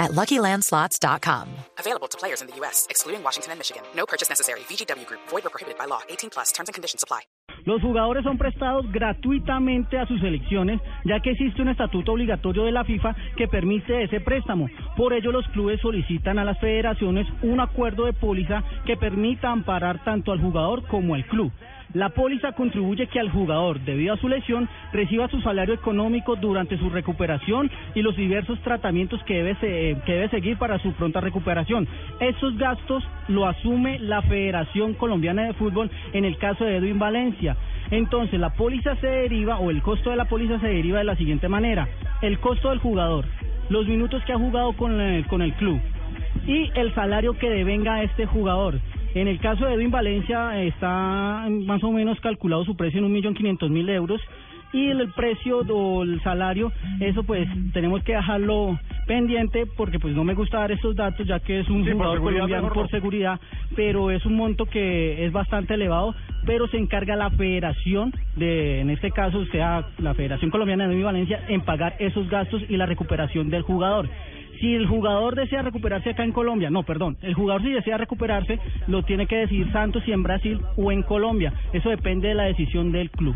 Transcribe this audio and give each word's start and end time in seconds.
at 0.00 0.10
LuckyLandSlots.com. 0.12 1.46
Available 1.78 2.08
to 2.08 2.18
players 2.18 2.40
in 2.40 2.48
the 2.48 2.56
U.S., 2.56 2.86
excluding 2.90 3.22
Washington 3.22 3.52
and 3.52 3.60
Michigan. 3.60 3.82
No 3.94 4.06
purchase 4.06 4.28
necessary. 4.28 4.60
VGW 4.60 5.06
Group. 5.06 5.20
Void 5.28 5.46
or 5.46 5.50
prohibited 5.50 5.78
by 5.78 5.84
law. 5.84 6.00
18 6.08 6.30
plus. 6.30 6.50
Terms 6.50 6.68
and 6.68 6.74
conditions 6.74 7.04
apply. 7.04 7.20
Los 7.66 7.82
jugadores 7.82 8.24
son 8.24 8.38
prestados 8.38 8.90
gratuitamente 8.90 9.98
a 9.98 10.06
sus 10.06 10.20
selecciones, 10.20 10.80
ya 11.04 11.20
que 11.20 11.32
existe 11.32 11.60
un 11.60 11.68
estatuto 11.68 12.12
obligatorio 12.12 12.64
de 12.64 12.72
la 12.72 12.84
FIFA 12.84 13.14
que 13.36 13.48
permite 13.48 14.02
ese 14.02 14.20
préstamo. 14.20 14.68
Por 14.96 15.12
ello, 15.12 15.30
los 15.30 15.46
clubes 15.48 15.80
solicitan 15.80 16.38
a 16.38 16.44
las 16.44 16.58
federaciones 16.58 17.26
un 17.42 17.60
acuerdo 17.60 18.06
de 18.06 18.14
póliza 18.14 18.64
que 18.86 18.96
permita 18.96 19.50
amparar 19.50 20.02
tanto 20.04 20.32
al 20.32 20.40
jugador 20.40 20.86
como 20.88 21.14
al 21.14 21.26
club. 21.26 21.52
La 21.92 22.10
póliza 22.10 22.52
contribuye 22.52 23.08
que 23.08 23.18
al 23.18 23.30
jugador, 23.30 23.80
debido 23.80 24.14
a 24.14 24.16
su 24.16 24.28
lesión, 24.28 24.68
reciba 24.92 25.28
su 25.28 25.40
salario 25.40 25.74
económico 25.74 26.36
durante 26.36 26.78
su 26.78 26.88
recuperación 26.88 27.68
y 27.96 28.02
los 28.02 28.16
diversos 28.16 28.60
tratamientos 28.60 29.20
que 29.24 29.42
debe, 29.42 29.56
que 30.04 30.12
debe 30.12 30.28
seguir 30.28 30.56
para 30.56 30.78
su 30.78 30.92
pronta 30.92 31.20
recuperación. 31.20 31.88
Estos 32.20 32.56
gastos 32.56 33.02
lo 33.26 33.46
asume 33.46 33.98
la 33.98 34.22
Federación 34.22 34.94
Colombiana 34.94 35.44
de 35.44 35.54
Fútbol 35.54 35.90
en 36.12 36.24
el 36.24 36.38
caso 36.38 36.64
de 36.64 36.76
Edwin 36.76 37.00
Valencia. 37.00 37.56
Entonces, 37.90 38.38
la 38.38 38.50
póliza 38.50 38.94
se 38.96 39.08
deriva, 39.08 39.58
o 39.58 39.70
el 39.70 39.82
costo 39.82 40.10
de 40.10 40.16
la 40.16 40.26
póliza 40.26 40.60
se 40.60 40.68
deriva 40.68 40.98
de 40.98 41.04
la 41.04 41.16
siguiente 41.16 41.48
manera. 41.48 41.88
El 42.22 42.38
costo 42.38 42.70
del 42.70 42.78
jugador, 42.78 43.24
los 43.68 43.88
minutos 43.88 44.22
que 44.24 44.32
ha 44.32 44.38
jugado 44.38 44.74
con 44.74 45.00
el, 45.00 45.26
con 45.26 45.42
el 45.42 45.54
club 45.54 45.80
y 46.46 46.70
el 46.74 46.94
salario 46.94 47.36
que 47.36 47.50
devenga 47.50 48.02
este 48.04 48.26
jugador. 48.26 48.78
En 49.14 49.26
el 49.26 49.40
caso 49.40 49.66
de 49.66 49.74
Edwin 49.74 49.90
Valencia 49.90 50.62
está 50.62 51.46
más 51.48 51.82
o 51.82 51.90
menos 51.90 52.20
calculado 52.20 52.64
su 52.64 52.76
precio 52.76 52.98
en 52.98 53.04
un 53.04 53.12
millón 53.12 53.34
quinientos 53.34 53.68
mil 53.68 53.88
euros 53.88 54.20
y 54.72 54.86
el 54.86 55.10
precio 55.14 55.58
o 55.68 56.04
el 56.04 56.22
salario, 56.22 56.70
eso 57.00 57.24
pues 57.24 57.48
tenemos 57.72 58.04
que 58.04 58.14
dejarlo 58.14 58.78
pendiente 59.08 59.66
porque 59.66 59.98
pues 59.98 60.14
no 60.14 60.22
me 60.22 60.34
gusta 60.34 60.58
dar 60.58 60.70
estos 60.70 60.94
datos 60.94 61.26
ya 61.26 61.40
que 61.40 61.58
es 61.58 61.68
un 61.68 61.84
jugador 61.90 62.20
colombiano 62.20 62.72
por 62.72 62.88
seguridad, 62.88 63.40
pero 63.74 64.12
es 64.12 64.24
un 64.24 64.36
monto 64.36 64.66
que 64.66 65.26
es 65.26 65.32
bastante 65.32 65.74
elevado, 65.74 66.14
pero 66.46 66.68
se 66.68 66.76
encarga 66.76 67.16
la 67.16 67.30
federación 67.30 68.12
de, 68.36 68.80
en 68.80 68.90
este 68.90 69.10
caso, 69.10 69.44
sea 69.46 69.86
la 69.98 70.14
Federación 70.14 70.52
Colombiana 70.52 70.86
de 70.86 70.94
Edwin 70.94 71.04
Valencia, 71.04 71.44
en 71.48 71.62
pagar 71.62 71.96
esos 71.98 72.30
gastos 72.30 72.62
y 72.68 72.76
la 72.76 72.86
recuperación 72.86 73.50
del 73.50 73.62
jugador. 73.62 74.08
Si 74.60 74.74
el 74.74 74.86
jugador 74.86 75.34
desea 75.36 75.62
recuperarse 75.62 76.10
acá 76.10 76.22
en 76.22 76.32
Colombia, 76.32 76.68
no, 76.70 76.82
perdón, 76.82 77.16
el 77.22 77.34
jugador 77.34 77.62
si 77.62 77.70
desea 77.72 77.96
recuperarse 77.96 78.58
lo 78.88 79.02
tiene 79.02 79.26
que 79.26 79.36
decidir 79.36 79.72
Santos 79.72 80.02
si 80.04 80.12
en 80.12 80.22
Brasil 80.22 80.60
o 80.76 80.92
en 80.92 81.02
Colombia. 81.02 81.52
Eso 81.72 81.88
depende 81.88 82.28
de 82.28 82.34
la 82.34 82.44
decisión 82.44 82.92
del 82.92 83.10
club. 83.10 83.34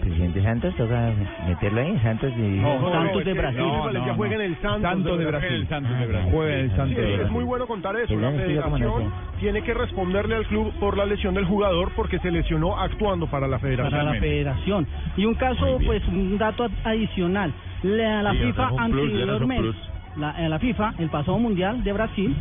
Presidente 0.00 0.42
Santos 0.42 0.74
toca 0.76 1.12
meterlo 1.46 1.80
ahí, 1.80 1.98
Santos 2.02 2.34
de... 2.36 2.42
No, 2.42 2.90
Santos 2.92 3.24
de 3.24 3.32
Brasil. 3.34 3.58
No, 3.60 3.90
no, 3.92 4.14
juega 4.14 4.34
en 4.36 4.40
el 4.42 4.56
Santos, 4.60 4.82
Santos 4.82 5.18
de 5.18 5.24
Brasil. 5.26 5.66
Santos 5.68 5.98
de 5.98 6.06
Brasil. 6.06 6.30
Juega 6.32 6.54
en 6.54 6.60
el 6.60 6.70
Santos 6.70 6.88
Sí, 6.88 6.94
de 6.94 7.02
Brasil. 7.02 7.20
es 7.26 7.30
muy 7.32 7.44
bueno 7.44 7.66
contar 7.66 7.96
eso. 7.96 8.14
La 8.16 8.30
federación 8.30 9.12
tiene 9.40 9.62
que 9.62 9.74
responderle 9.74 10.36
al 10.36 10.46
club 10.46 10.72
por 10.78 10.96
la 10.96 11.04
lesión 11.04 11.34
del 11.34 11.44
jugador 11.46 11.90
porque 11.96 12.18
se 12.20 12.30
lesionó 12.30 12.78
actuando 12.78 13.26
para 13.26 13.48
la 13.48 13.58
federación. 13.58 13.90
para 13.90 14.12
la 14.14 14.20
federación. 14.20 14.86
Y 15.16 15.24
un 15.26 15.34
caso, 15.34 15.78
pues 15.84 16.06
un 16.08 16.38
dato 16.38 16.64
ad- 16.64 16.70
adicional. 16.84 17.52
La, 17.82 18.22
la 18.22 18.32
Sí, 18.32 18.38
FIFA 18.38 18.70
anteriormente. 18.78 19.78
La, 20.16 20.44
eh, 20.44 20.48
la 20.48 20.58
FIFA, 20.58 20.94
el 20.98 21.10
pasado 21.10 21.38
mundial 21.38 21.82
de 21.84 21.92
Brasil, 21.92 22.36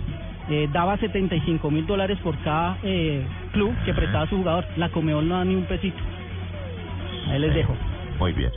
eh, 0.50 0.69
daba 0.72 0.97
75 0.97 1.69
mil 1.69 1.86
dólares 1.86 2.18
por 2.24 2.38
cada 2.40 2.78
eh, 2.84 3.25
club 3.52 3.75
que 3.86 3.94
prestaba 3.94 4.24
a 4.24 4.30
su 4.30 4.38
jugador. 4.38 4.66
La 4.78 4.90
Comebol 4.90 5.28
no 5.28 5.36
da 5.36 5.46
ni 5.46 5.56
un 5.56 5.66
pesito. 5.66 5.97
Ahí 7.28 7.40
les 7.40 7.53
dejo. 7.53 7.75
Muy 8.19 8.34
bien. 8.34 8.52